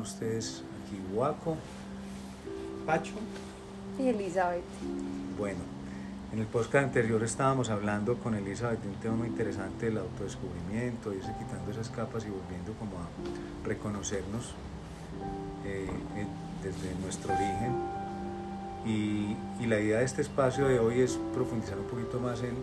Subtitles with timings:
[0.00, 1.56] con ustedes aquí Waco,
[2.86, 3.12] Pacho
[3.98, 4.64] y Elizabeth.
[5.36, 5.58] Bueno,
[6.32, 11.12] en el podcast anterior estábamos hablando con Elizabeth de un tema muy interesante del autodescubrimiento,
[11.12, 13.08] irse quitando esas capas y volviendo como a
[13.68, 14.54] reconocernos
[15.66, 15.86] eh,
[16.16, 16.26] eh,
[16.62, 17.76] desde nuestro origen.
[18.86, 22.56] Y, y, la idea de este espacio de hoy es profundizar un poquito más en,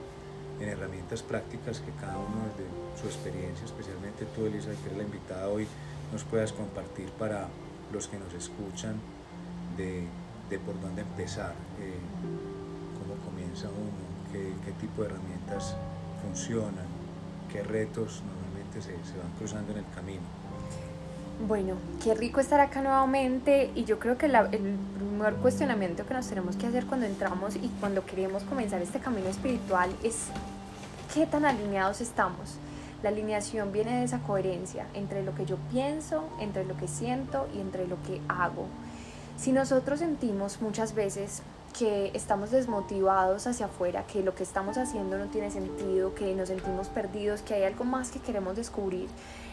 [0.59, 2.67] en herramientas prácticas que cada uno desde
[2.99, 5.67] su experiencia, especialmente tú Elizabeth, que eres la invitada hoy,
[6.11, 7.47] nos puedas compartir para
[7.91, 8.95] los que nos escuchan
[9.75, 10.05] de,
[10.49, 11.99] de por dónde empezar, eh,
[12.99, 15.75] cómo comienza uno, qué, qué, tipo de herramientas
[16.21, 16.85] funcionan,
[17.51, 20.23] qué retos normalmente se, se van cruzando en el camino.
[21.47, 24.33] Bueno, qué rico estar acá nuevamente y yo creo que el
[24.97, 29.29] primer cuestionamiento que nos tenemos que hacer cuando entramos y cuando queremos comenzar este camino
[29.29, 30.25] espiritual es
[31.13, 32.57] qué tan alineados estamos.
[33.03, 37.47] La alineación viene de esa coherencia entre lo que yo pienso, entre lo que siento
[37.55, 38.65] y entre lo que hago.
[39.37, 41.43] Si nosotros sentimos muchas veces
[41.77, 46.47] que estamos desmotivados hacia afuera, que lo que estamos haciendo no tiene sentido, que nos
[46.47, 49.09] sentimos perdidos, que hay algo más que queremos descubrir,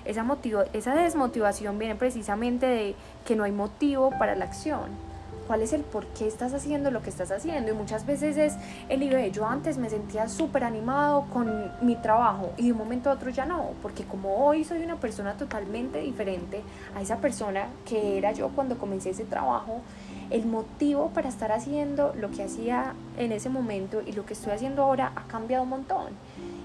[0.06, 0.26] esa,
[0.72, 2.94] esa desmotivación viene precisamente de
[3.26, 5.13] que no hay motivo para la acción.
[5.46, 7.70] ¿Cuál es el por qué estás haciendo lo que estás haciendo?
[7.70, 8.54] Y muchas veces es
[8.88, 13.10] el de yo antes me sentía súper animado con mi trabajo y de un momento
[13.10, 16.62] a otro ya no, porque como hoy soy una persona totalmente diferente
[16.96, 19.80] a esa persona que era yo cuando comencé ese trabajo,
[20.30, 24.52] el motivo para estar haciendo lo que hacía en ese momento y lo que estoy
[24.52, 26.06] haciendo ahora ha cambiado un montón.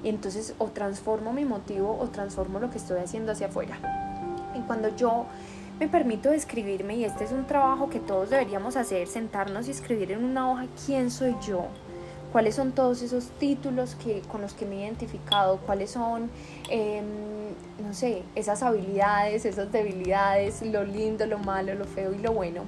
[0.03, 3.77] Y entonces o transformo mi motivo o transformo lo que estoy haciendo hacia afuera.
[4.55, 5.25] Y cuando yo
[5.79, 10.11] me permito describirme, y este es un trabajo que todos deberíamos hacer, sentarnos y escribir
[10.11, 11.67] en una hoja quién soy yo,
[12.33, 16.29] cuáles son todos esos títulos que, con los que me he identificado, cuáles son,
[16.69, 17.01] eh,
[17.81, 22.63] no sé, esas habilidades, esas debilidades, lo lindo, lo malo, lo feo y lo bueno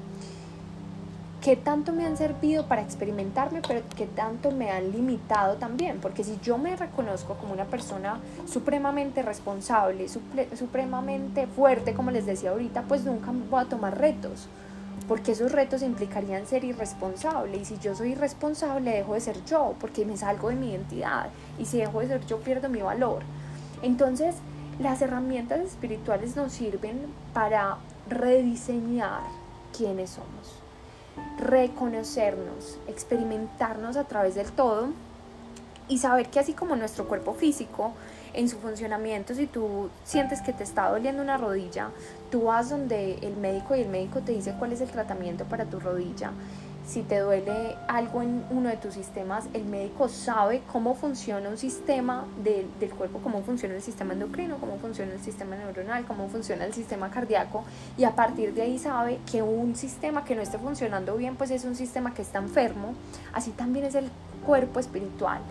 [1.42, 6.00] qué tanto me han servido para experimentarme, pero qué tanto me han limitado también.
[6.00, 12.52] Porque si yo me reconozco como una persona supremamente responsable, supremamente fuerte, como les decía
[12.52, 14.48] ahorita, pues nunca voy a tomar retos.
[15.08, 17.58] Porque esos retos implicarían ser irresponsable.
[17.58, 21.30] Y si yo soy irresponsable, dejo de ser yo, porque me salgo de mi identidad.
[21.58, 23.24] Y si dejo de ser yo, pierdo mi valor.
[23.82, 24.36] Entonces,
[24.80, 27.00] las herramientas espirituales nos sirven
[27.34, 27.78] para
[28.08, 29.22] rediseñar
[29.76, 30.61] quiénes somos
[31.40, 34.90] reconocernos, experimentarnos a través del todo
[35.88, 37.94] y saber que así como nuestro cuerpo físico,
[38.34, 41.90] en su funcionamiento, si tú sientes que te está doliendo una rodilla,
[42.30, 45.66] tú vas donde el médico y el médico te dice cuál es el tratamiento para
[45.66, 46.32] tu rodilla
[46.86, 51.58] si te duele algo en uno de tus sistemas, el médico sabe cómo funciona un
[51.58, 56.66] sistema del cuerpo, cómo funciona el sistema endocrino, cómo funciona el sistema neuronal, cómo funciona
[56.66, 57.64] el sistema cardíaco
[57.98, 61.52] y a partir de ahí sabe que un sistema que no esté funcionando bien pues
[61.52, 62.94] es un sistema que está enfermo,
[63.34, 64.10] así también es el
[64.46, 65.42] cuerpo espiritual.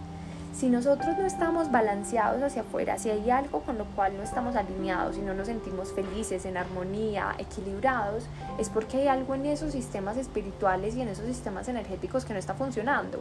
[0.52, 4.56] Si nosotros no estamos balanceados hacia afuera, si hay algo con lo cual no estamos
[4.56, 8.24] alineados y no nos sentimos felices, en armonía, equilibrados,
[8.58, 12.38] es porque hay algo en esos sistemas espirituales y en esos sistemas energéticos que no
[12.38, 13.20] está funcionando.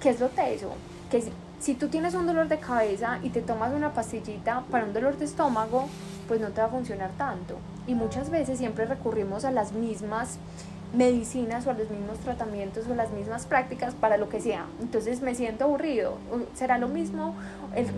[0.00, 0.72] ¿Qué es lo teso?
[1.10, 4.92] Que si, tú tienes un dolor de cabeza y te tomas una pastillita para un
[4.92, 5.88] dolor de estómago,
[6.28, 7.56] pues no te va a funcionar tanto.
[7.86, 10.38] Y muchas veces siempre recurrimos a las mismas
[10.94, 14.66] medicinas o a los mismos tratamientos o las mismas prácticas para lo que sea.
[14.80, 16.18] Entonces me siento aburrido.
[16.54, 17.34] ¿Será lo mismo?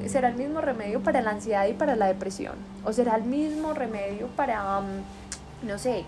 [0.07, 2.55] ¿Será el mismo remedio para la ansiedad y para la depresión?
[2.85, 6.05] ¿O será el mismo remedio para, mm, no sé,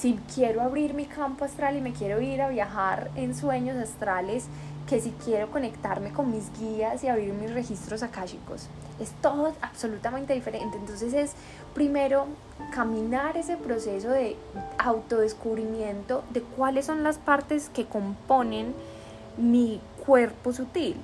[0.00, 4.46] si quiero abrir mi campo astral y me quiero ir a viajar en sueños astrales,
[4.88, 8.68] que si quiero conectarme con mis guías y abrir mis registros akáshicos.
[9.00, 10.76] Es todo absolutamente diferente.
[10.76, 11.32] Entonces es
[11.74, 12.26] primero
[12.72, 14.36] caminar ese proceso de
[14.78, 18.74] autodescubrimiento de cuáles son las partes que componen
[19.36, 20.96] mi cuerpo sutil,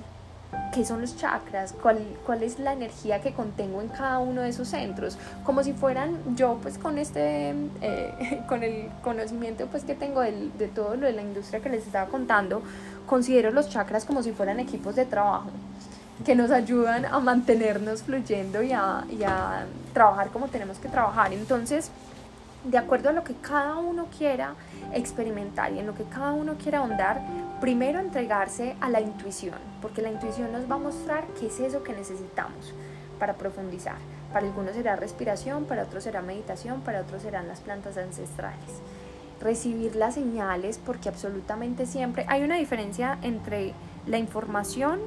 [0.73, 4.49] qué son los chakras, cuál, cuál es la energía que contengo en cada uno de
[4.49, 9.95] esos centros, como si fueran yo pues con este, eh, con el conocimiento pues que
[9.95, 12.61] tengo de todo lo de la industria que les estaba contando,
[13.05, 15.49] considero los chakras como si fueran equipos de trabajo
[16.23, 21.33] que nos ayudan a mantenernos fluyendo y a, y a trabajar como tenemos que trabajar.
[21.33, 21.91] Entonces,
[22.65, 24.55] de acuerdo a lo que cada uno quiera
[24.93, 27.21] experimentar y en lo que cada uno quiera ahondar,
[27.61, 31.83] primero entregarse a la intuición, porque la intuición nos va a mostrar qué es eso
[31.83, 32.73] que necesitamos
[33.19, 33.97] para profundizar.
[34.33, 38.81] Para algunos será respiración, para otros será meditación, para otros serán las plantas ancestrales.
[39.39, 43.73] Recibir las señales, porque absolutamente siempre hay una diferencia entre
[44.07, 44.99] la información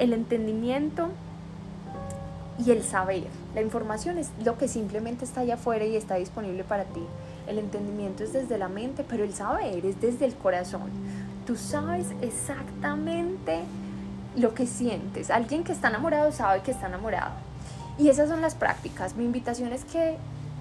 [0.00, 1.10] el entendimiento
[2.58, 3.39] y el saber.
[3.54, 7.02] La información es lo que simplemente está allá afuera y está disponible para ti.
[7.46, 10.88] el entendimiento es desde la mente, pero el saber es desde el corazón.
[11.46, 13.62] Tú sabes exactamente
[14.36, 15.30] lo que sientes.
[15.30, 17.32] Alguien que está enamorado sabe que está enamorado.
[17.98, 19.16] Y esas son las prácticas.
[19.16, 20.16] Mi invitación es que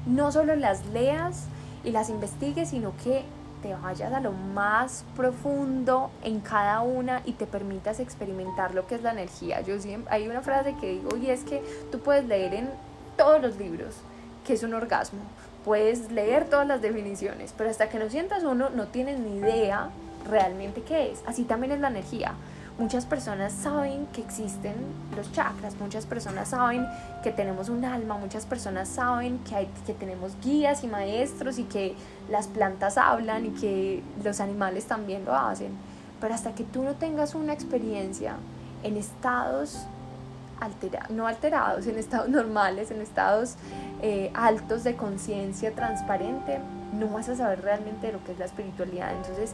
[0.07, 1.44] no solo las leas
[1.83, 3.24] y las investigues, sino que
[3.62, 8.96] te vayas a lo más profundo en cada una y te permitas experimentar lo que
[8.96, 9.62] es la energía.
[9.62, 11.62] Yo siempre, hay una frase que digo y es que
[11.92, 12.70] tú puedes leer en
[13.18, 13.96] todos los libros
[14.46, 15.20] que es un orgasmo,
[15.64, 19.90] puedes leer todas las definiciones, pero hasta que no sientas uno no tienes ni idea
[20.28, 21.24] realmente qué es.
[21.28, 22.34] Así también es la energía.
[22.80, 24.74] Muchas personas saben que existen
[25.18, 26.88] los chakras, muchas personas saben
[27.24, 31.66] que tenemos un alma, muchas personas saben que, hay, que tenemos guías y maestros y
[31.66, 31.94] que
[32.30, 35.74] las plantas hablan y que los animales también lo hacen.
[36.22, 38.36] Pero hasta que tú no tengas una experiencia
[38.84, 39.86] en estados
[40.62, 43.56] alterados, no alterados, en estados normales, en estados
[44.02, 46.60] eh, altos de conciencia transparente,
[46.94, 49.12] no vas a saber realmente lo que es la espiritualidad.
[49.18, 49.54] Entonces,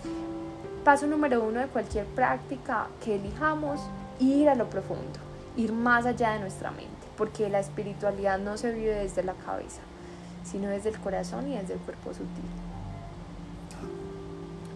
[0.85, 3.81] Paso número uno de cualquier práctica que elijamos,
[4.19, 5.19] ir a lo profundo,
[5.57, 9.81] ir más allá de nuestra mente, porque la espiritualidad no se vive desde la cabeza,
[10.43, 12.45] sino desde el corazón y desde el cuerpo sutil.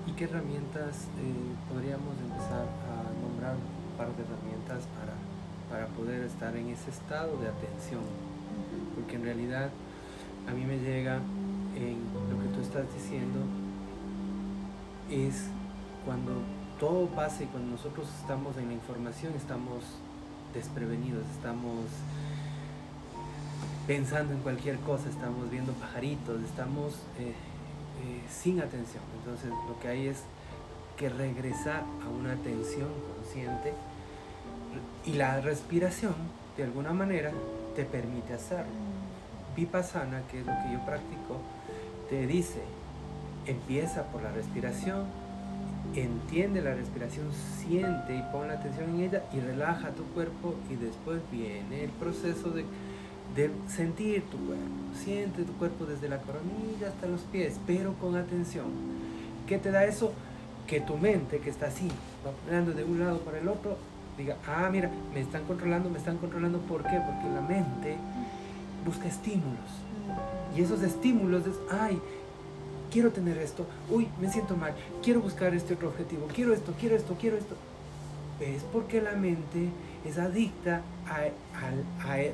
[0.07, 5.13] ¿Y qué herramientas eh, podríamos empezar a nombrar un par de herramientas para,
[5.69, 8.01] para poder estar en ese estado de atención?
[8.95, 9.69] Porque en realidad
[10.47, 11.17] a mí me llega
[11.75, 11.99] en
[12.31, 13.41] lo que tú estás diciendo
[15.11, 15.49] es
[16.05, 16.31] cuando
[16.79, 19.83] todo pasa y cuando nosotros estamos en la información estamos
[20.53, 21.85] desprevenidos, estamos
[23.85, 29.03] pensando en cualquier cosa, estamos viendo pajaritos, estamos eh, eh, sin atención.
[29.19, 30.23] Entonces lo que hay es
[30.97, 33.73] que regresar a una atención consciente
[35.05, 36.13] y la respiración
[36.57, 37.31] de alguna manera
[37.75, 38.71] te permite hacerlo.
[39.55, 41.37] Vipassana, que es lo que yo practico,
[42.09, 42.61] te dice,
[43.45, 45.05] empieza por la respiración,
[45.95, 47.27] entiende la respiración,
[47.57, 51.89] siente y pon la atención en ella y relaja tu cuerpo y después viene el
[51.91, 52.65] proceso de,
[53.67, 54.65] sentir tu cuerpo.
[54.95, 58.65] Siente tu cuerpo desde la coronilla hasta los pies, pero con atención.
[59.47, 60.13] ¿Qué te da eso?
[60.67, 61.87] Que tu mente, que está así,
[62.25, 63.77] va de un lado para el otro,
[64.17, 66.59] diga, ah, mira, me están controlando, me están controlando.
[66.59, 66.99] ¿Por qué?
[67.05, 67.95] Porque la mente
[68.85, 69.69] busca estímulos.
[70.55, 71.99] Y esos estímulos es, ay,
[72.91, 76.95] quiero tener esto, uy, me siento mal, quiero buscar este otro objetivo, quiero esto, quiero
[76.95, 77.55] esto, quiero esto.
[78.39, 79.69] Es porque la mente
[80.05, 81.29] es adicta a,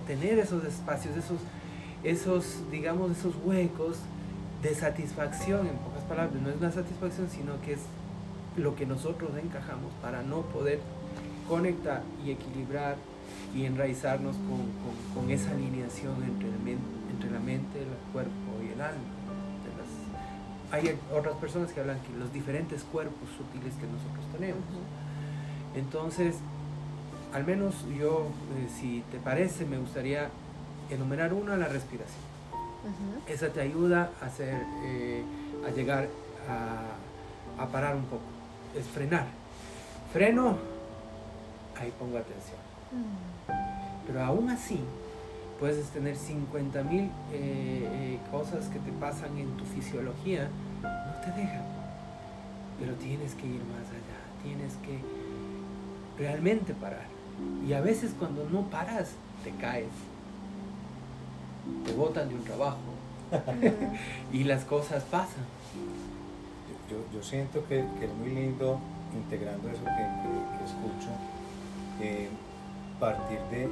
[0.07, 1.39] tener esos espacios, esos,
[2.03, 3.97] esos, digamos, esos huecos
[4.61, 7.79] de satisfacción, en pocas palabras, no es una satisfacción, sino que es
[8.57, 10.79] lo que nosotros encajamos para no poder
[11.49, 12.95] conectar y equilibrar
[13.55, 14.35] y enraizarnos
[15.13, 18.31] con, esa alineación entre, entre la mente, el cuerpo
[18.63, 19.24] y el alma
[20.71, 24.63] hay otras personas que hablan que los diferentes cuerpos sutiles que nosotros tenemos.
[25.75, 26.35] Entonces,
[27.33, 28.27] al menos yo,
[28.57, 30.29] eh, si te parece, me gustaría
[30.89, 32.23] enumerar una, la respiración.
[33.27, 35.23] Esa te ayuda a, hacer, eh,
[35.67, 36.07] a llegar
[36.47, 38.23] a, parar un poco.
[38.77, 39.25] Es frenar.
[40.13, 40.57] Freno,
[41.79, 42.57] ahí pongo atención.
[44.05, 44.79] Pero aún así,
[45.59, 50.49] puedes tener 50 mil eh, cosas que te pasan en tu fisiología
[50.81, 51.63] no te dejan.
[52.79, 54.99] Pero tienes que ir más allá, tienes que
[56.21, 57.05] realmente parar.
[57.67, 59.11] Y a veces cuando no paras,
[59.43, 59.87] te caes,
[61.85, 62.79] te botan de un trabajo
[64.33, 65.45] y las cosas pasan.
[67.13, 68.79] Yo, siento que, es muy lindo,
[69.15, 71.09] integrando eso que, escucho,
[71.99, 72.29] eh,
[72.99, 73.67] partir de, de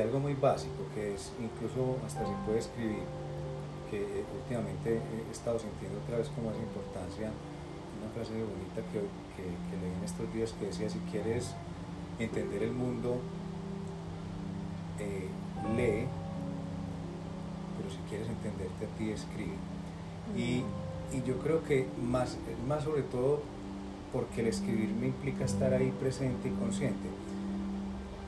[0.00, 3.04] algo muy básico, que es incluso hasta se puede escribir
[3.90, 7.30] que últimamente he estado sintiendo otra vez con más importancia,
[8.00, 9.00] una frase bonita que,
[9.36, 11.54] que, leí en estos días que decía, si quieres
[12.18, 13.18] entender el mundo,
[14.98, 15.28] eh,
[15.76, 16.06] lee,
[17.76, 19.56] pero si quieres entenderte a ti, escribe.
[20.36, 20.64] Y,
[21.14, 22.36] y, yo creo que más,
[22.66, 23.42] más sobre todo
[24.12, 27.08] porque el escribir me implica estar ahí presente y consciente.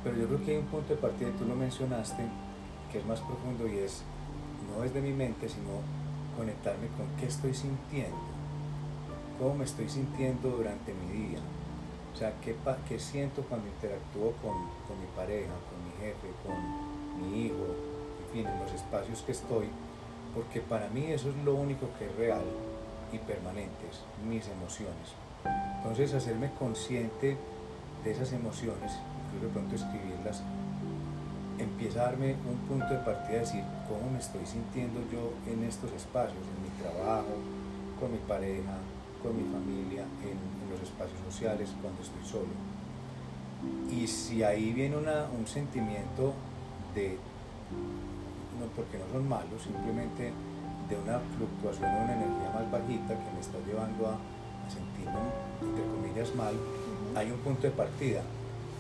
[0.07, 2.23] Pero yo creo que hay un punto de partida, tú lo mencionaste,
[2.93, 4.05] que es más profundo y es
[4.71, 5.83] no es de mi mente, sino
[6.37, 8.17] conectarme con qué estoy sintiendo,
[9.37, 11.41] cómo me estoy sintiendo durante mi día,
[12.15, 12.55] o sea, qué,
[12.89, 14.55] qué siento cuando interactúo con,
[14.87, 16.55] con, mi pareja, con mi jefe, con
[17.21, 17.67] mi hijo,
[18.23, 19.67] en fin, en los espacios que estoy,
[20.37, 22.45] porque para mí eso es lo único que es real
[23.13, 23.87] y permanente,
[24.25, 25.17] mis emociones.
[25.79, 27.37] Entonces, hacerme consciente
[28.05, 28.93] de esas emociones,
[29.26, 30.42] incluso de pronto escribirlas,
[31.59, 35.64] empieza a darme un punto de partida de decir cómo me estoy sintiendo yo en
[35.64, 37.35] estos espacios, en mi trabajo,
[37.99, 38.76] con mi pareja,
[39.23, 42.52] con mi familia, en, los espacios sociales, cuando estoy solo.
[43.88, 46.35] Y si ahí viene un sentimiento
[46.95, 47.16] de,
[48.59, 50.33] no porque no son malos, simplemente
[50.88, 54.18] de una fluctuación de una energía más bajita que me está llevando a,
[54.66, 55.23] sentirme,
[55.62, 56.54] entre comillas, mal,
[57.14, 58.23] hay un punto de partida.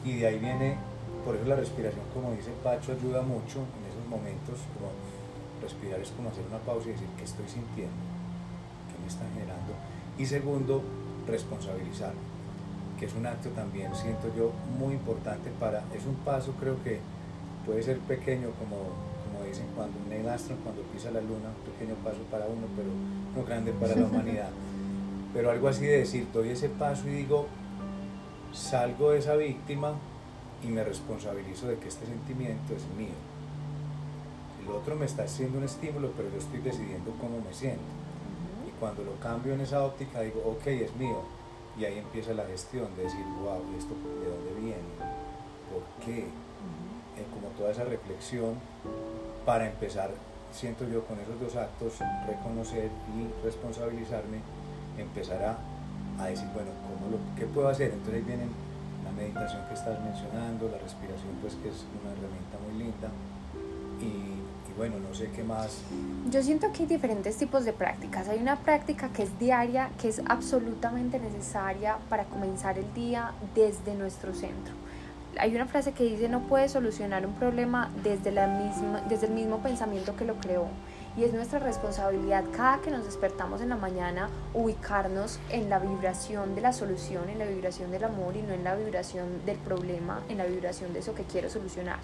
[0.06, 0.76] Y de ahí viene,
[1.24, 4.94] por eso la respiración, como dice Pacho, ayuda mucho en esos momentos, como
[5.60, 8.06] respirar es como hacer una pausa y decir qué estoy sintiendo,
[8.86, 9.74] qué me está generando.
[10.16, 10.82] Y segundo,
[11.26, 12.22] responsabilizarme,
[12.98, 17.00] que es un acto también, siento yo, muy importante para, es un paso creo que
[17.66, 18.94] puede ser pequeño como
[19.46, 20.26] dicen cuando un Neil
[20.62, 22.88] cuando pisa la luna, un pequeño paso para uno, pero
[23.34, 24.50] no grande para la humanidad.
[25.32, 27.46] Pero algo así de decir, doy ese paso y digo,
[28.56, 29.92] salgo de esa víctima
[30.64, 33.14] y me responsabilizo de que este sentimiento es mío.
[34.64, 37.84] El otro me está haciendo un estímulo, pero yo estoy decidiendo cómo me siento.
[38.66, 41.20] Y cuando lo cambio en esa óptica, digo, ok, es mío.
[41.78, 44.88] Y ahí empieza la gestión de decir, wow, ¿y esto de dónde viene?
[45.70, 46.20] ¿Por qué?
[46.20, 48.54] Eh, como toda esa reflexión
[49.44, 50.10] para empezar,
[50.52, 51.94] siento yo, con esos dos actos,
[52.26, 54.40] reconocer y responsabilizarme,
[54.98, 55.58] empezar a,
[56.24, 57.92] decir, bueno, ¿cómo lo, ¿qué puedo hacer?
[57.92, 58.48] Entonces vienen
[59.04, 63.08] la meditación que estás mencionando, la respiración, pues que es una herramienta muy linda.
[64.00, 64.34] Y,
[64.76, 65.80] bueno, no sé qué más.
[66.30, 68.28] Yo siento que hay diferentes tipos de prácticas.
[68.28, 73.94] Hay una práctica que es diaria, que es absolutamente necesaria para comenzar el día desde
[73.94, 74.74] nuestro centro
[75.38, 79.32] hay una frase que dice no puedes solucionar un problema desde, la misma, desde el
[79.32, 80.66] mismo pensamiento que lo creó.
[81.16, 86.54] Y es nuestra responsabilidad cada que nos despertamos en la mañana ubicarnos en la vibración
[86.54, 90.20] de la solución, en la vibración del amor y no en la vibración del problema,
[90.28, 91.98] en la vibración de eso que quiero solucionar.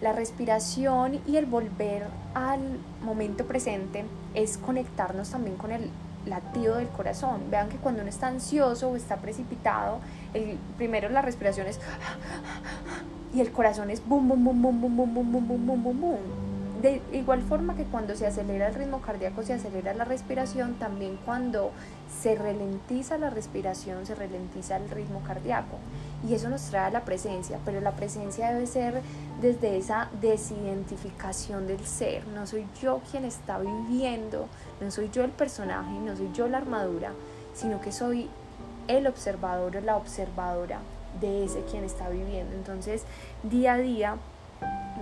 [0.00, 2.04] La respiración y el volver
[2.34, 2.60] al
[3.02, 4.04] momento presente
[4.34, 5.88] es conectarnos también con el
[6.26, 7.50] latido del corazón.
[7.50, 9.98] Vean que cuando uno está ansioso o está precipitado,
[10.34, 11.80] el, primero la respiración es
[13.34, 16.42] y el corazón es bum bum bum bum bum bum bum bum bum bum bum.
[16.82, 21.16] De igual forma que cuando se acelera el ritmo cardíaco, se acelera la respiración, también
[21.24, 21.70] cuando
[22.20, 25.76] se ralentiza la respiración, se ralentiza el ritmo cardíaco.
[26.28, 29.00] Y eso nos trae a la presencia, pero la presencia debe ser
[29.40, 32.26] desde esa desidentificación del ser.
[32.26, 34.48] No soy yo quien está viviendo,
[34.82, 37.12] no soy yo el personaje, no soy yo la armadura,
[37.54, 38.28] sino que soy
[38.88, 40.80] el observador o la observadora
[41.20, 42.54] de ese quien está viviendo.
[42.54, 43.04] Entonces,
[43.42, 44.16] día a día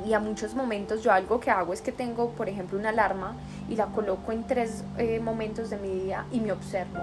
[0.06, 3.34] y a muchos momentos yo algo que hago es que tengo, por ejemplo, una alarma
[3.68, 7.00] y la coloco en tres eh, momentos de mi día y me observo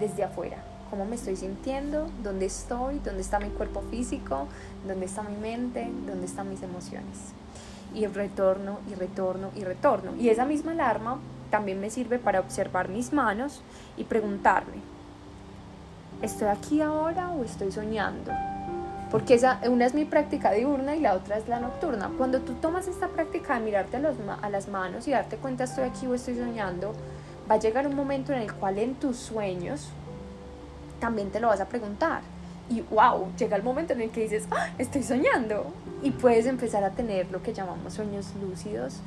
[0.00, 0.58] desde afuera.
[0.90, 4.46] Cómo me estoy sintiendo, dónde estoy, dónde está mi cuerpo físico,
[4.86, 7.32] dónde está mi mente, dónde están mis emociones.
[7.94, 10.14] Y retorno y retorno y retorno.
[10.16, 11.18] Y esa misma alarma
[11.52, 13.60] también me sirve para observar mis manos
[13.98, 14.78] y preguntarme,
[16.22, 18.32] ¿estoy aquí ahora o estoy soñando?
[19.10, 22.10] Porque una es mi práctica diurna y la otra es la nocturna.
[22.16, 26.06] Cuando tú tomas esta práctica de mirarte a las manos y darte cuenta estoy aquí
[26.06, 26.94] o estoy soñando,
[27.50, 29.90] va a llegar un momento en el cual en tus sueños
[31.00, 32.22] también te lo vas a preguntar.
[32.72, 35.66] Y wow, llega el momento en el que dices, ¡Ah, estoy soñando.
[36.02, 39.00] Y puedes empezar a tener lo que llamamos sueños lúcidos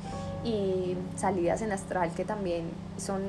[0.44, 3.20] y salidas en astral que también son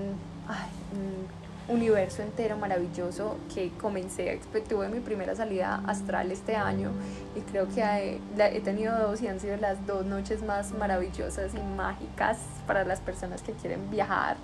[1.68, 4.40] universo entero maravilloso que comencé,
[4.70, 6.92] tuve mi primera salida astral este año
[7.36, 11.76] y creo que he, tenido dos y han sido las dos noches más maravillosas y
[11.76, 14.38] mágicas para las personas que quieren viajar.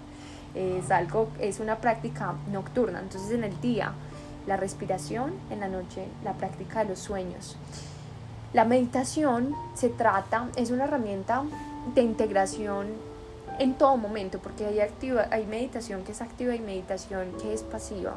[0.54, 3.94] Es algo, es una práctica nocturna, entonces en el día
[4.48, 7.58] la respiración, en la noche la práctica de los sueños.
[8.54, 11.44] La meditación se trata, es una herramienta
[11.96, 12.88] de integración
[13.60, 17.64] en todo momento, porque hay, activa, hay meditación que es activa y meditación que es
[17.64, 18.14] pasiva.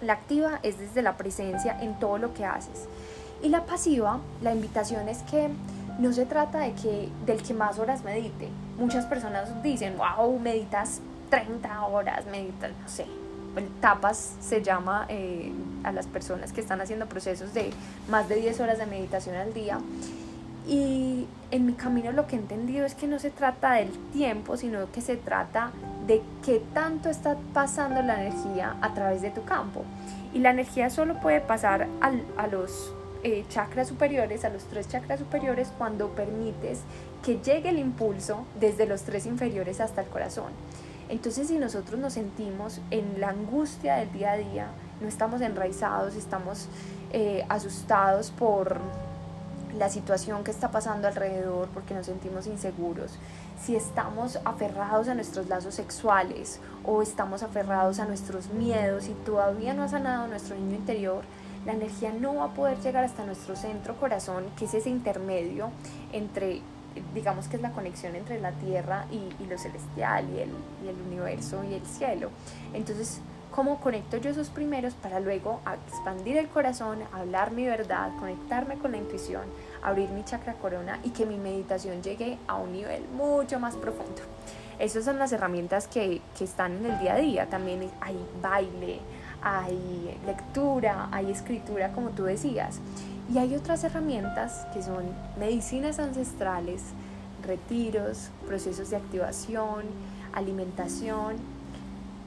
[0.00, 2.86] La activa es desde la presencia en todo lo que haces.
[3.42, 5.48] Y la pasiva, la invitación es que
[5.98, 8.48] no se trata de que del que más horas medite.
[8.78, 11.00] Muchas personas dicen, wow, meditas
[11.30, 13.06] 30 horas, meditas, no sé,
[13.80, 15.52] tapas se llama eh,
[15.84, 17.70] a las personas que están haciendo procesos de
[18.08, 19.78] más de 10 horas de meditación al día.
[20.66, 24.56] Y en mi camino lo que he entendido es que no se trata del tiempo,
[24.56, 25.70] sino que se trata
[26.06, 29.84] de qué tanto está pasando la energía a través de tu campo.
[30.34, 32.92] Y la energía solo puede pasar a los
[33.24, 36.80] eh, chakras superiores, a los tres chakras superiores, cuando permites
[37.24, 40.52] que llegue el impulso desde los tres inferiores hasta el corazón.
[41.08, 44.66] Entonces si nosotros nos sentimos en la angustia del día a día,
[45.00, 46.66] no estamos enraizados, estamos
[47.12, 48.80] eh, asustados por
[49.76, 53.12] la situación que está pasando alrededor porque nos sentimos inseguros,
[53.62, 59.74] si estamos aferrados a nuestros lazos sexuales o estamos aferrados a nuestros miedos y todavía
[59.74, 61.22] no ha sanado nuestro niño interior,
[61.66, 65.70] la energía no va a poder llegar hasta nuestro centro corazón, que es ese intermedio
[66.12, 66.62] entre,
[67.14, 70.50] digamos que es la conexión entre la tierra y, lo celestial y el,
[70.84, 72.30] y el universo y el cielo.
[72.72, 78.76] Entonces, cómo conecto yo esos primeros para luego expandir el corazón, hablar mi verdad, conectarme
[78.78, 79.42] con la intuición,
[79.82, 84.22] abrir mi chakra corona y que mi meditación llegue a un nivel mucho más profundo.
[84.78, 87.46] Esas son las herramientas que, que están en el día a día.
[87.50, 89.00] También hay baile,
[89.42, 92.80] hay lectura, hay escritura, como tú decías.
[93.32, 95.04] Y hay otras herramientas que son
[95.38, 96.82] medicinas ancestrales,
[97.46, 99.84] retiros, procesos de activación,
[100.32, 101.36] alimentación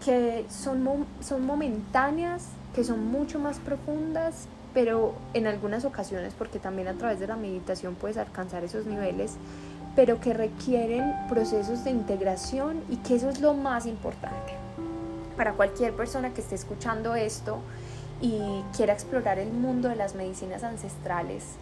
[0.03, 6.88] que son, son momentáneas, que son mucho más profundas, pero en algunas ocasiones, porque también
[6.88, 9.34] a través de la meditación puedes alcanzar esos niveles,
[9.96, 14.53] pero que requieren procesos de integración y que eso es lo más importante.
[15.38, 17.60] Para cualquier persona que esté escuchando esto
[18.22, 21.56] y quiera explorar el mundo de las medicinas ancestrales,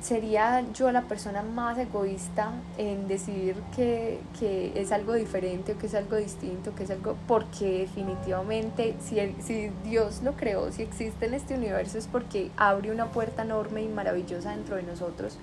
[0.00, 4.20] sería yo la persona más egoísta en decidir que,
[4.74, 9.70] es algo diferente o que es algo distinto, que es algo, porque definitivamente si, si
[9.84, 13.88] Dios lo creó, si existe en este universo es porque abre una puerta enorme y
[13.88, 15.38] maravillosa dentro de nosotros,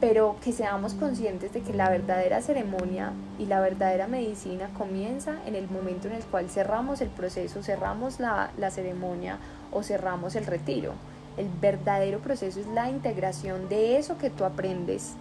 [0.00, 5.54] pero que seamos conscientes de que la verdadera ceremonia y la verdadera medicina comienza en
[5.54, 9.38] el momento en el cual cerramos el proceso, cerramos la, la ceremonia
[9.72, 10.94] o cerramos el retiro
[11.36, 15.14] el verdadero proceso es la integración de eso que tú aprendes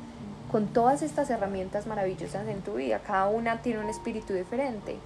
[0.51, 2.99] con todas estas herramientas maravillosas en tu vida.
[2.99, 4.97] Cada una tiene un espíritu diferente.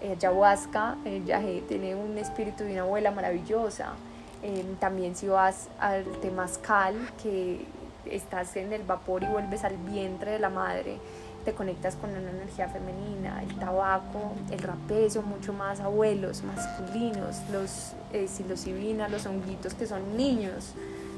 [0.00, 3.92] El ayahuasca, el viaje tiene un espíritu de una abuela maravillosa.
[4.42, 7.66] Eh, también si vas al temazcal, que
[8.10, 10.98] estás en el vapor y vuelves al vientre de la madre,
[11.44, 17.36] te conectas con una energía femenina, el tabaco, el rapé son mucho más abuelos, masculinos,
[17.52, 18.26] los eh,
[19.10, 20.74] los honguitos que son niños,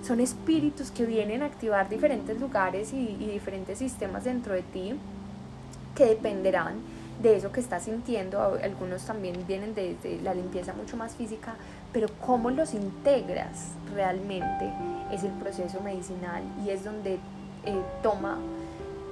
[0.07, 4.95] son espíritus que vienen a activar diferentes lugares y, y diferentes sistemas dentro de ti
[5.95, 6.77] que dependerán
[7.23, 11.57] de eso que estás sintiendo, algunos también vienen desde la limpieza mucho más física,
[11.93, 14.73] pero cómo los integras realmente
[15.13, 17.19] es el proceso medicinal y es donde
[17.65, 18.39] eh, toma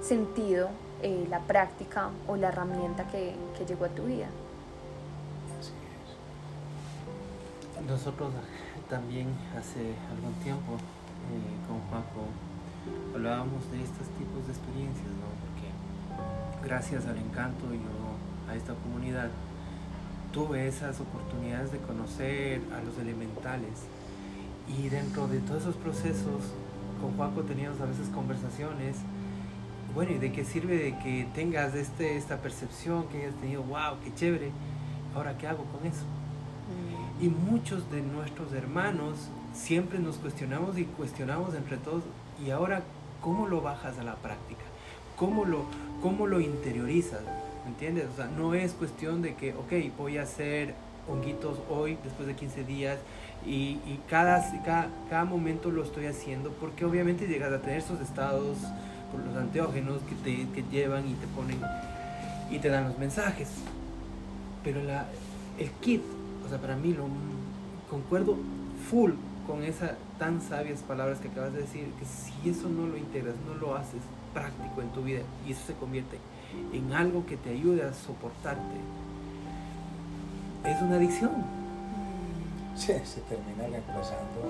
[0.03, 0.69] sentido
[1.03, 4.29] eh, la práctica o la herramienta que, que, llegó a tu vida.
[5.59, 5.73] Así
[7.81, 7.87] es.
[7.87, 8.31] Nosotros
[8.89, 12.29] también hace algún tiempo eh, con Paco
[13.15, 15.27] hablábamos de estos tipos de experiencias, ¿no?
[15.43, 15.69] Porque
[16.67, 19.31] gracias al encanto yo a esta comunidad
[20.37, 23.87] tuve esas oportunidades de conocer a los elementales
[24.69, 26.53] y dentro de todos esos procesos
[27.01, 28.97] con Juaco teníamos a veces conversaciones
[29.95, 33.97] bueno, ¿y de qué sirve de que tengas este, esta percepción, que hayas tenido, wow,
[34.05, 34.51] qué chévere?
[35.15, 36.05] Ahora, ¿qué hago con eso?
[36.69, 37.25] Mm.
[37.25, 42.03] Y muchos de nuestros hermanos siempre nos cuestionamos y cuestionamos entre todos,
[42.45, 42.83] ¿y ahora
[43.23, 44.65] cómo lo bajas a la práctica?
[45.17, 45.65] ¿Cómo lo,
[46.03, 47.23] cómo lo interiorizas?
[47.67, 48.07] ¿Me entiendes?
[48.13, 50.75] O sea, no es cuestión de que, ok, voy a hacer
[51.09, 52.97] honguitos hoy, después de 15 días,
[53.45, 54.41] y, y cada,
[55.11, 58.59] cada, momento lo estoy haciendo, porque obviamente llegas a tener esos estados
[59.11, 61.59] por los anteógenos que te que llevan y te ponen
[62.53, 63.49] y te dan los mensajes.
[64.63, 65.07] Pero la,
[65.59, 66.03] el kit,
[66.47, 67.09] o sea, para mí lo
[67.91, 68.37] concuerdo
[68.89, 69.11] full
[69.45, 73.35] con esas tan sabias palabras que acabas de decir, que si eso no lo integras,
[73.45, 74.03] no lo haces
[74.33, 76.19] práctico en tu vida y eso se convierte
[76.95, 78.79] algo que te ayude a soportarte,
[80.65, 81.33] es una adicción.
[82.75, 84.41] Sí, se termina reemplazando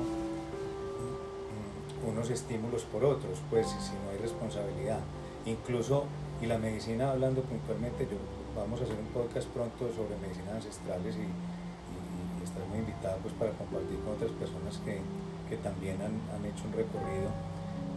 [2.07, 5.01] unos estímulos por otros, pues si no hay responsabilidad.
[5.45, 6.05] Incluso,
[6.41, 8.19] y la medicina, hablando puntualmente, yo
[8.55, 13.35] vamos a hacer un podcast pronto sobre medicinas ancestrales y, y, estar muy invitado pues,
[13.35, 15.01] para compartir con otras personas que,
[15.49, 17.31] que también han, han, hecho un recorrido,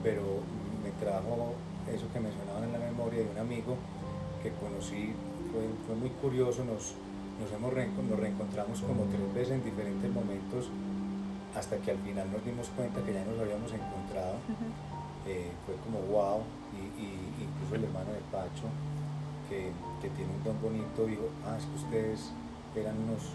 [0.04, 0.42] pero
[0.84, 1.56] me trajo
[1.92, 3.76] eso que mencionaban en la memoria de un amigo
[4.44, 5.14] que conocí,
[5.52, 6.96] fue, fue muy curioso, nos,
[7.40, 10.70] nos, hemos nos reencontramos como tres veces en diferentes momentos
[11.56, 14.36] hasta que al final nos dimos cuenta que ya nos habíamos encontrado.
[15.28, 16.42] Eh, fue como wow,
[16.74, 18.66] y, incluso el hermano de Pacho,
[19.50, 19.72] que,
[20.16, 22.32] tiene un don bonito, dijo, ah, es que ustedes
[22.76, 23.34] eran unos,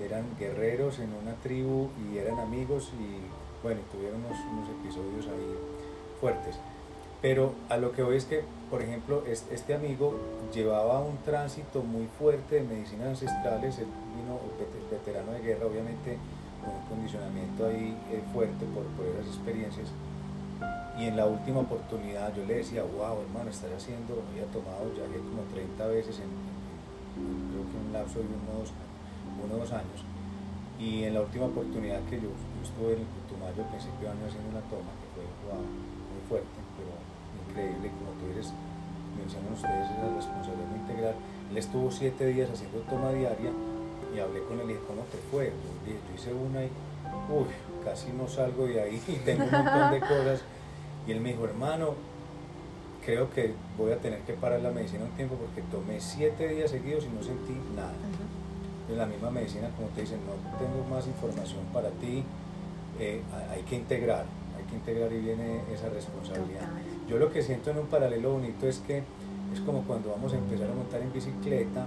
[0.00, 3.20] eran guerreros en una tribu y eran amigos y
[3.62, 5.54] bueno, tuvieron unos, episodios ahí
[6.20, 6.56] fuertes.
[7.22, 10.14] Pero a lo que voy es que, por ejemplo, este amigo
[10.54, 14.40] llevaba un tránsito muy fuerte de medicinas ancestrales, él vino
[14.90, 16.16] veterano de guerra, obviamente
[16.64, 19.88] con un condicionamiento ahí eh, fuerte por, por esas experiencias.
[20.98, 25.04] Y en la última oportunidad yo le decía, wow, hermano, estás haciendo, había tomado ya
[25.08, 26.28] como 30 veces en,
[27.16, 28.72] creo que en un lapso de unos,
[29.40, 30.04] uno o dos años.
[30.78, 32.28] Y en la última oportunidad que yo,
[32.60, 36.58] estuve en Putumayo, al principio de año haciendo una toma, que fue wow, muy fuerte,
[37.50, 38.52] increíble, como tú eres,
[39.18, 41.14] mencionan ustedes esa responsabilidad integral.
[41.50, 43.50] Él estuvo siete días haciendo toma diaria
[44.14, 45.52] y hablé con él y dije, ¿cómo te fue?
[45.86, 46.70] Yo hice una y,
[47.30, 47.50] uy,
[47.84, 50.42] casi no salgo de ahí y tengo un montón de cosas
[51.06, 51.94] y él me dijo, hermano,
[53.04, 56.70] creo que voy a tener que parar la medicina un tiempo porque tomé siete días
[56.70, 57.92] seguidos y no sentí nada.
[58.88, 62.24] En la misma medicina, como te dicen, no tengo más información para ti,
[62.98, 64.26] eh, hay que integrar,
[64.70, 66.68] que integrar y viene esa responsabilidad.
[67.08, 69.02] Yo lo que siento en un paralelo bonito es que
[69.52, 71.86] es como cuando vamos a empezar a montar en bicicleta,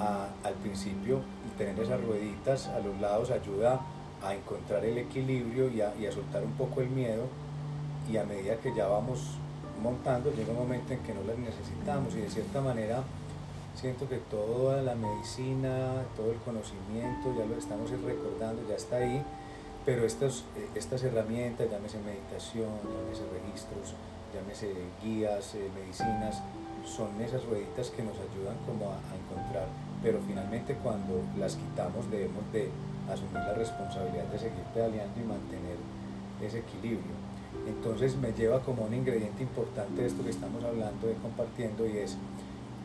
[0.00, 1.20] al principio
[1.56, 3.80] tener esas rueditas a los lados ayuda
[4.22, 7.24] a encontrar el equilibrio y a, y a soltar un poco el miedo
[8.10, 9.38] y a medida que ya vamos
[9.82, 13.02] montando llega un momento en que no las necesitamos y de cierta manera
[13.74, 19.22] siento que toda la medicina, todo el conocimiento, ya lo estamos recordando, ya está ahí,
[19.84, 23.94] pero estas, estas herramientas, llámese meditación, llámese registros,
[24.34, 26.42] llámese guías, eh, medicinas,
[26.84, 29.66] son esas rueditas que nos ayudan como a, a, encontrar,
[30.02, 32.70] pero finalmente cuando las quitamos debemos de
[33.10, 35.76] asumir la responsabilidad de seguir pedaleando y mantener
[36.42, 37.16] ese equilibrio.
[37.66, 41.98] Entonces me lleva como un ingrediente importante de esto que estamos hablando y compartiendo y
[41.98, 42.16] es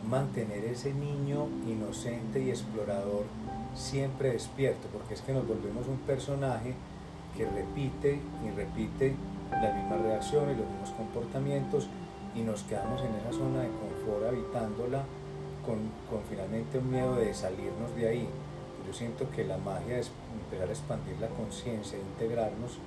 [0.09, 3.25] mantener ese niño inocente y explorador
[3.73, 6.73] siempre despierto, porque es que nos volvemos un personaje
[7.35, 9.15] que repite y repite
[9.51, 11.87] las mismas reacciones, los mismos comportamientos
[12.35, 15.03] y nos quedamos en esa zona de confort habitándola
[15.65, 15.77] con,
[16.09, 18.27] con finalmente un miedo de salirnos de ahí.
[18.85, 20.11] Yo siento que la magia es
[20.43, 22.79] empezar a expandir la conciencia, integrarnos,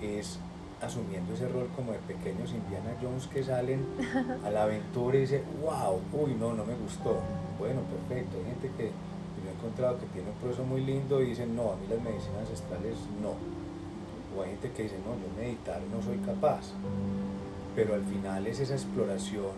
[0.00, 0.38] es
[0.80, 3.84] asumiendo ese rol como de pequeños Indiana Jones que salen
[4.44, 7.20] a la aventura y dicen, wow, uy, no, no me gustó.
[7.58, 8.38] Bueno, perfecto.
[8.38, 8.90] Hay gente que
[9.60, 12.96] encontrado que tiene un proceso muy lindo y dicen, no, a mí las medicinas ancestrales
[13.22, 13.34] no.
[14.36, 16.72] O hay gente que dice, no, yo meditar no soy capaz.
[17.76, 19.52] Pero al final es esa exploración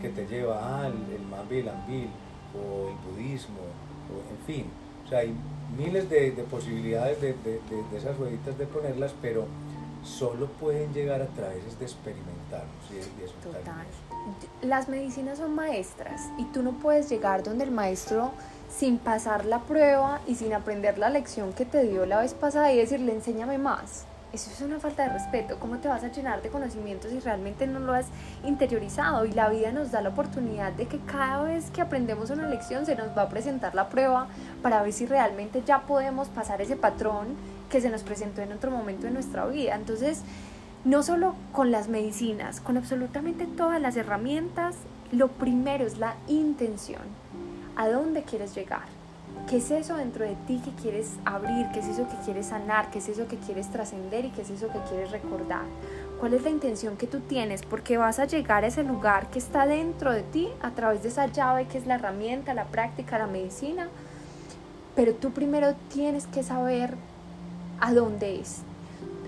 [0.00, 2.08] que te lleva al el Mambi el Ambil
[2.54, 3.60] o el budismo,
[4.08, 4.66] o, en fin.
[5.04, 5.34] O sea, hay
[5.76, 7.60] miles de, de posibilidades de, de,
[7.90, 9.46] de esas rueditas de ponerlas, pero
[10.04, 13.86] solo pueden llegar a través de experimentarlos y de, Total.
[14.62, 18.32] Las medicinas son maestras y tú no puedes llegar donde el maestro
[18.70, 22.72] sin pasar la prueba y sin aprender la lección que te dio la vez pasada
[22.72, 24.06] y decirle enséñame más.
[24.32, 25.58] Eso es una falta de respeto.
[25.58, 28.06] ¿Cómo te vas a llenar de conocimientos si realmente no lo has
[28.44, 29.24] interiorizado?
[29.24, 32.86] Y la vida nos da la oportunidad de que cada vez que aprendemos una lección
[32.86, 34.28] se nos va a presentar la prueba
[34.62, 37.26] para ver si realmente ya podemos pasar ese patrón
[37.70, 39.74] que se nos presentó en otro momento de nuestra vida.
[39.74, 40.22] Entonces,
[40.84, 44.76] no solo con las medicinas, con absolutamente todas las herramientas,
[45.10, 47.02] lo primero es la intención.
[47.80, 48.82] ¿A dónde quieres llegar?
[49.48, 51.66] ¿Qué es eso dentro de ti que quieres abrir?
[51.72, 52.90] ¿Qué es eso que quieres sanar?
[52.90, 54.26] ¿Qué es eso que quieres trascender?
[54.26, 55.62] ¿Y qué es eso que quieres recordar?
[56.18, 57.62] ¿Cuál es la intención que tú tienes?
[57.62, 61.08] Porque vas a llegar a ese lugar que está dentro de ti a través de
[61.08, 63.88] esa llave que es la herramienta, la práctica, la medicina.
[64.94, 66.96] Pero tú primero tienes que saber
[67.80, 68.58] a dónde es.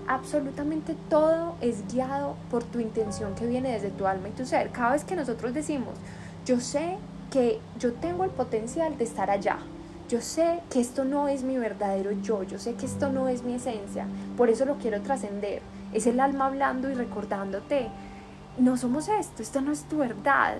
[0.07, 4.69] Absolutamente todo es guiado por tu intención que viene desde tu alma y tu ser.
[4.69, 5.95] Cada vez que nosotros decimos,
[6.45, 6.99] yo sé
[7.33, 9.57] que yo tengo el potencial de estar allá,
[10.07, 13.41] yo sé que esto no es mi verdadero yo, yo sé que esto no es
[13.41, 14.05] mi esencia,
[14.37, 15.63] por eso lo quiero trascender.
[15.93, 17.87] Es el alma hablando y recordándote,
[18.59, 20.57] no somos esto, esto no es tu verdad.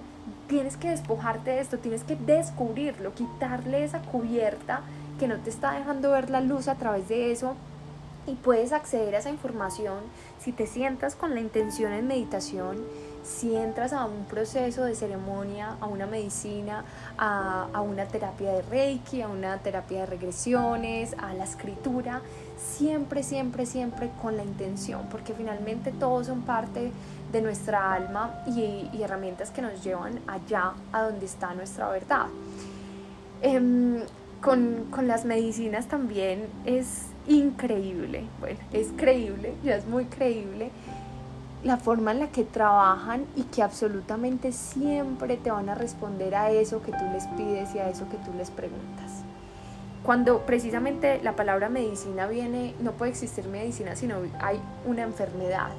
[0.48, 4.82] Tienes que despojarte de esto, tienes que descubrirlo, quitarle esa cubierta
[5.20, 7.54] que no te está dejando ver la luz a través de eso
[8.26, 10.00] y puedes acceder a esa información
[10.40, 12.78] si te sientas con la intención en meditación,
[13.24, 16.84] si entras a un proceso de ceremonia, a una medicina,
[17.18, 22.22] a, a, una terapia de Reiki, a una terapia de regresiones, a la escritura,
[22.58, 26.92] siempre, siempre, siempre con la intención, porque finalmente todos son parte
[27.32, 32.28] de nuestra alma y, y herramientas que nos llevan allá a donde está nuestra verdad.
[33.42, 34.06] Eh,
[34.42, 40.70] con, con las medicinas también es increíble, bueno, es creíble, ya es muy creíble
[41.63, 46.52] la forma en la que trabajan y que absolutamente siempre te van a responder a
[46.52, 49.23] eso que tú les pides y a eso que tú les preguntas.
[50.04, 55.69] Cuando precisamente la palabra medicina viene, no puede existir medicina, sino hay una enfermedad.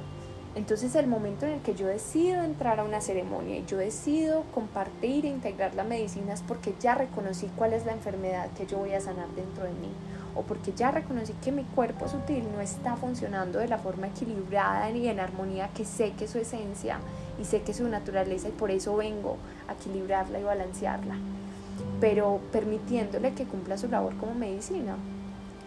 [0.55, 4.43] Entonces el momento en el que yo decido entrar a una ceremonia y yo decido
[4.53, 8.77] compartir e integrar la medicina es porque ya reconocí cuál es la enfermedad que yo
[8.79, 9.91] voy a sanar dentro de mí
[10.35, 14.89] o porque ya reconocí que mi cuerpo sutil no está funcionando de la forma equilibrada
[14.89, 16.99] ni en armonía que sé que es su esencia
[17.39, 21.15] y sé que es su naturaleza y por eso vengo a equilibrarla y balancearla,
[21.99, 24.95] pero permitiéndole que cumpla su labor como medicina.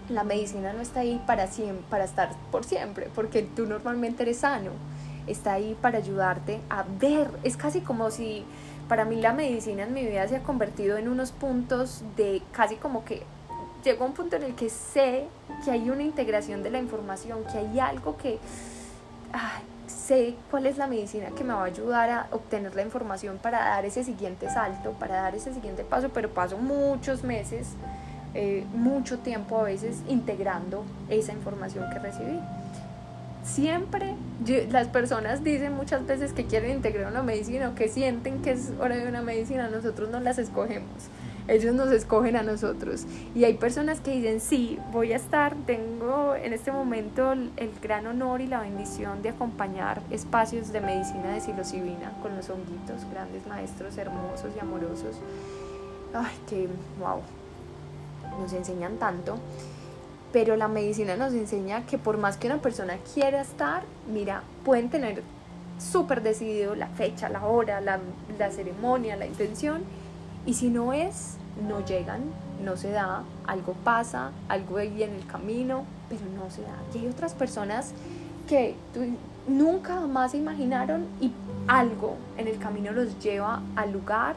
[0.09, 4.39] La medicina no está ahí para, siempre, para estar por siempre, porque tú normalmente eres
[4.39, 4.71] sano,
[5.27, 8.45] está ahí para ayudarte a ver, es casi como si
[8.89, 12.77] para mí la medicina en mi vida se ha convertido en unos puntos de casi
[12.77, 13.23] como que
[13.85, 15.27] llegó un punto en el que sé
[15.65, 18.39] que hay una integración de la información, que hay algo que
[19.87, 23.59] sé cuál es la medicina que me va a ayudar a obtener la información para
[23.61, 27.69] dar ese siguiente salto, para dar ese siguiente paso, pero paso muchos meses,
[28.35, 32.41] eh, mucho tiempo a veces integrando esa información que recibí.
[33.45, 34.15] Siempre
[34.71, 38.73] las personas dicen muchas veces que quieren integrar una medicina o que sienten que es
[38.79, 41.09] hora de una medicina, nosotros no las escogemos
[41.49, 43.07] ellos nos escogen a nosotros.
[43.35, 47.51] Y hay personas que dicen, sí, voy a estar, tengo en este momento el,
[47.83, 53.11] gran honor y la bendición de acompañar espacios de medicina de psilocibina con los honguitos,
[53.11, 55.17] grandes maestros hermosos y amorosos.
[56.15, 56.69] Ay, que,
[57.01, 57.21] wow,
[58.41, 59.39] nos enseñan tanto.
[60.33, 63.83] Pero la medicina nos enseña que por más que una persona quiera estar,
[64.13, 65.23] mira, pueden tener
[65.79, 68.01] súper decidido la fecha, la hora, la,
[68.39, 69.83] la ceremonia, la intención,
[70.49, 71.37] y si no es,
[71.69, 72.23] no llegan,
[72.65, 76.75] no se da, algo pasa, algo hay en el camino, pero no se da.
[76.95, 77.93] Y hay otras personas
[78.49, 78.75] que
[79.47, 81.33] nunca más se imaginaron y
[81.67, 84.37] algo en el camino los lleva al lugar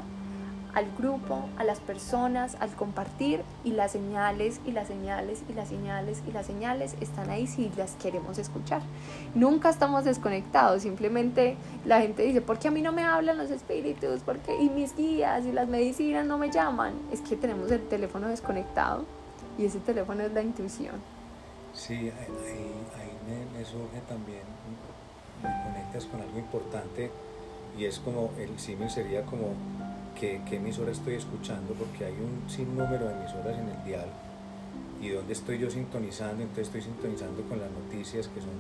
[0.74, 5.68] al grupo, a las personas, al compartir y las señales y las señales y las
[5.68, 8.82] señales y las señales están ahí si las queremos escuchar.
[9.36, 13.52] Nunca estamos desconectados, simplemente la gente dice, ¿por qué a mí no me hablan los
[13.52, 14.22] espíritus?
[14.22, 14.62] ¿Por qué?
[14.62, 16.94] Y mis guías y las medicinas no me llaman.
[17.12, 19.06] Es que tenemos el teléfono desconectado
[19.58, 20.96] y ese teléfono es la intuición.
[21.74, 24.42] Sí, ahí, ahí me, surge también,
[25.42, 27.12] me conectas con algo importante
[27.78, 29.54] y es como, el símil sería como
[30.20, 34.08] qué, emisora estoy escuchando, porque hay un sinnúmero de emisoras en el dial
[35.02, 38.52] y dónde estoy yo sintonizando, entonces estoy sintonizando con las noticias que son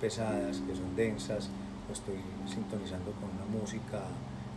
[0.00, 1.48] pesadas, que son densas,
[1.88, 2.16] o estoy
[2.46, 4.02] sintonizando con una música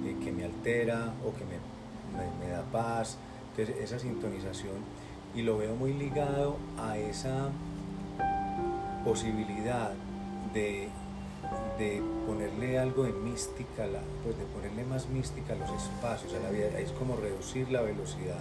[0.04, 3.18] eh, que me altera o que me, me, da paz,
[3.52, 4.78] entonces esa sintonización
[5.36, 7.50] y lo veo muy ligado a esa
[9.06, 9.92] posibilidad
[10.54, 10.90] de
[11.80, 13.88] de ponerle algo de mística,
[14.24, 17.82] pues de ponerle más mística a los espacios, a la vida, es como reducir la
[17.82, 18.40] velocidad,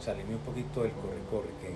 [0.00, 1.74] salirme un poquito del corre-corre, que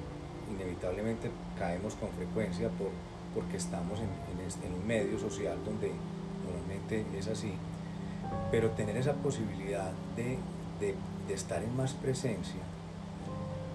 [0.54, 2.90] inevitablemente caemos con frecuencia por,
[3.34, 5.90] porque estamos en, un medio social donde
[6.46, 7.52] normalmente es así,
[8.52, 10.38] pero tener esa posibilidad de
[11.28, 12.60] estar en más presencia,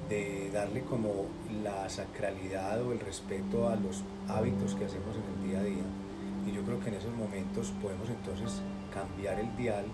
[0.07, 1.25] de darle como
[1.63, 6.06] la sacralidad o el respeto a los hábitos que hacemos en el día a día,
[6.47, 8.61] y yo creo que en esos momentos podemos entonces
[8.93, 9.85] cambiar el dial,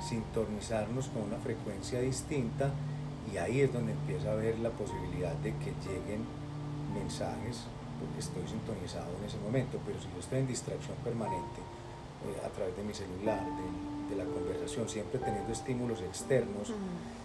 [0.00, 2.72] sintonizarnos con una frecuencia distinta
[3.32, 6.24] y ahí es donde empieza a haber la posibilidad de que lleguen
[6.92, 7.64] mensajes
[7.98, 11.60] porque estoy sintonizado en ese momento, pero si yo estoy en distracción permanente
[12.26, 16.72] eh, a través de mi celular, de, la conversación, siempre teniendo estímulos externos,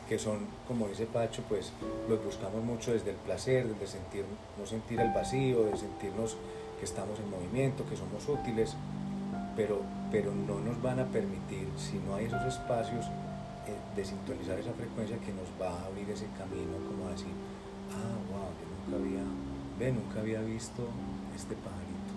[0.07, 1.71] que son, como dice Pacho, pues
[2.09, 4.25] los buscamos mucho desde el placer, desde sentir,
[4.57, 6.35] no sentir el vacío, de sentirnos
[6.79, 8.75] que estamos en movimiento, que somos útiles,
[9.55, 13.05] pero, pero no nos van a permitir, si no hay esos espacios,
[13.67, 17.35] eh, de sintonizar esa frecuencia que nos va a abrir ese camino, como decir,
[17.91, 19.23] ah, wow, yo nunca había,
[19.77, 20.87] ve, nunca había visto
[21.35, 22.11] este pajarito,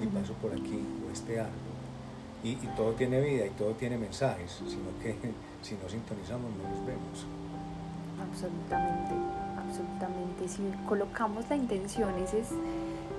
[0.00, 1.76] y paso por aquí, o este árbol.
[2.42, 5.14] Y, y, todo tiene vida y todo tiene mensajes, sino que
[5.62, 7.26] si no sintonizamos no los vemos.
[8.20, 9.12] Absolutamente,
[9.58, 10.48] absolutamente.
[10.48, 12.48] Si colocamos la intención, ese es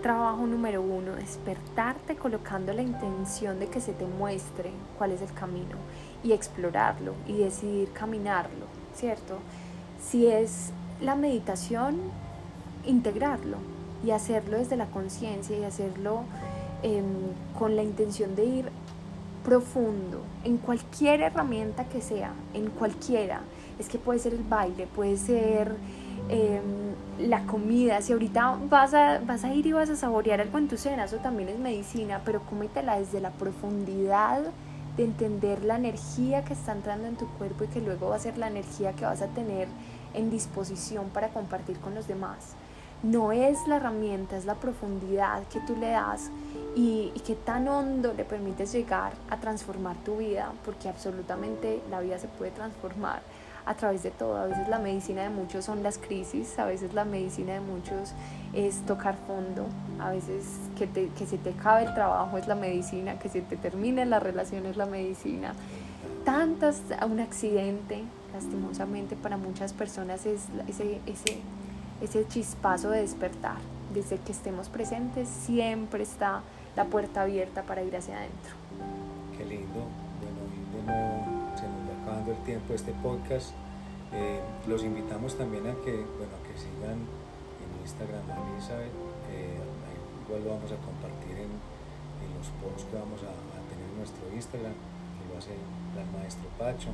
[0.08, 5.34] Trabajo número uno, despertarte colocando la intención de que se te muestre cuál es el
[5.34, 5.76] camino
[6.24, 9.40] y explorarlo y decidir caminarlo, ¿cierto?
[10.02, 12.00] Si es la meditación,
[12.86, 13.58] integrarlo
[14.02, 16.22] y hacerlo desde la conciencia y hacerlo
[16.84, 17.04] em,
[17.60, 18.70] con la intención de ir
[19.44, 23.42] profundo en cualquier herramienta que sea, en cualquiera.
[23.78, 25.76] Es que puede ser el baile, puede ser
[26.30, 30.58] Em, la comida, si ahorita vas a, vas a ir y vas a saborear algo
[30.58, 34.44] en tu cena, eso también es medicina, pero cómetela desde la profundidad
[34.98, 38.20] de entender la energía que está entrando en tu cuerpo y que luego va a
[38.20, 39.68] ser la energía que vas a tener
[40.14, 42.56] en disposición para compartir con los demás.
[43.04, 46.30] No es la herramienta, es la profundidad que tú le das
[46.76, 52.00] y, y que tan hondo le permites llegar a transformar tu vida, porque absolutamente la
[52.02, 53.22] vida se puede transformar
[53.68, 54.38] a través de todo.
[54.38, 58.14] A veces la medicina de muchos son las crisis, a veces la medicina de muchos
[58.54, 59.68] es tocar fondo,
[60.00, 60.46] a veces
[60.78, 64.06] que, te, que se te acabe el trabajo es la medicina, que se te termine
[64.06, 65.54] la relación es la medicina.
[66.24, 68.04] Tantas, un accidente,
[68.34, 71.38] lastimosamente para muchas personas es ese, ese,
[72.02, 73.58] ese chispazo de despertar.
[73.94, 76.42] Desde que estemos presentes siempre está
[76.76, 78.54] la puerta abierta para ir hacia adentro.
[79.38, 80.07] Qué lindo.
[82.28, 83.52] Acabando el tiempo de este podcast.
[84.12, 88.92] Eh, los invitamos también a que, bueno, que sigan en Instagram a Elizabeth.
[89.32, 89.60] Eh,
[90.26, 93.98] igual lo vamos a compartir en, en, los posts que vamos a, a tener en
[93.98, 96.90] nuestro Instagram, que lo hace el maestro Pacho.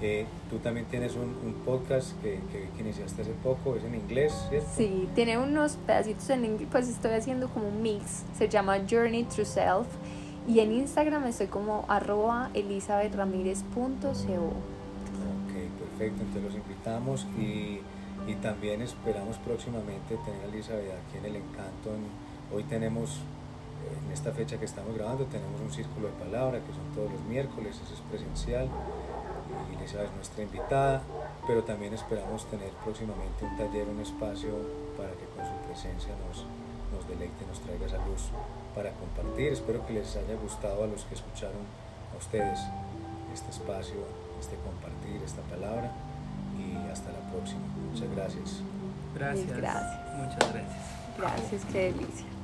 [0.00, 3.96] Eh, tú también tienes un, un podcast que, que, que, iniciaste hace poco, es en
[3.96, 4.68] inglés, ¿cierto?
[4.74, 9.24] Sí, tiene unos pedacitos en inglés, pues estoy haciendo como un mix, se llama Journey
[9.24, 9.88] Through Self
[10.50, 13.78] y en Instagram estoy como arroba elizabethramirez.co.
[13.78, 17.80] Ok, perfecto, entonces los invitamos y,
[18.42, 21.90] también esperamos próximamente tener a Elizabeth aquí en El Encanto.
[21.90, 22.06] En,
[22.54, 23.18] hoy tenemos,
[24.06, 27.20] en esta fecha que estamos grabando, tenemos un círculo de palabra que son todos los
[27.24, 28.68] miércoles, eso es presencial
[29.76, 31.02] Elizabeth es nuestra invitada,
[31.46, 34.50] pero también esperamos tener próximamente un taller, un espacio
[34.96, 36.46] para que con su presencia nos,
[36.94, 38.30] nos deleite, nos traiga esa luz
[38.74, 39.52] para compartir.
[39.52, 41.62] Espero que les haya gustado a los que escucharon
[42.14, 42.58] a ustedes
[43.32, 43.96] este espacio,
[44.40, 45.92] este compartir, esta palabra
[46.58, 47.60] y hasta la próxima.
[47.90, 48.60] Muchas gracias.
[49.14, 49.56] Gracias.
[49.56, 50.16] gracias.
[50.16, 51.00] Muchas gracias.
[51.18, 52.39] Gracias, qué delicia.